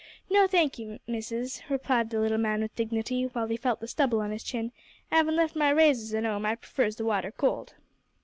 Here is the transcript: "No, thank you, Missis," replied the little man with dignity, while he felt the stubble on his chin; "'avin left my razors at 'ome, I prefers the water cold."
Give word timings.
"No, 0.31 0.47
thank 0.47 0.79
you, 0.79 0.97
Missis," 1.05 1.61
replied 1.69 2.09
the 2.09 2.19
little 2.19 2.39
man 2.39 2.63
with 2.63 2.75
dignity, 2.75 3.25
while 3.25 3.45
he 3.45 3.55
felt 3.55 3.81
the 3.81 3.87
stubble 3.87 4.19
on 4.19 4.31
his 4.31 4.41
chin; 4.43 4.71
"'avin 5.11 5.35
left 5.35 5.55
my 5.55 5.69
razors 5.69 6.15
at 6.15 6.25
'ome, 6.25 6.43
I 6.43 6.55
prefers 6.55 6.95
the 6.95 7.05
water 7.05 7.31
cold." 7.31 7.75